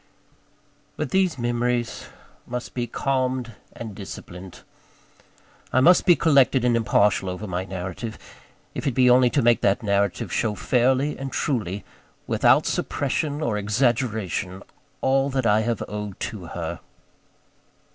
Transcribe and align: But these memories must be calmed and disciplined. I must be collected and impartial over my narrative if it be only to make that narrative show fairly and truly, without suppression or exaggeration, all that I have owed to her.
But 0.97 1.11
these 1.11 1.37
memories 1.37 2.05
must 2.47 2.73
be 2.73 2.87
calmed 2.87 3.53
and 3.71 3.93
disciplined. 3.93 4.61
I 5.71 5.79
must 5.79 6.07
be 6.07 6.15
collected 6.15 6.65
and 6.65 6.75
impartial 6.75 7.29
over 7.29 7.45
my 7.45 7.65
narrative 7.65 8.17
if 8.73 8.87
it 8.87 8.93
be 8.95 9.11
only 9.11 9.29
to 9.29 9.43
make 9.43 9.61
that 9.61 9.83
narrative 9.83 10.33
show 10.33 10.55
fairly 10.55 11.19
and 11.19 11.31
truly, 11.31 11.85
without 12.25 12.65
suppression 12.65 13.43
or 13.43 13.59
exaggeration, 13.59 14.63
all 15.01 15.29
that 15.29 15.45
I 15.45 15.61
have 15.61 15.83
owed 15.87 16.19
to 16.31 16.45
her. 16.45 16.79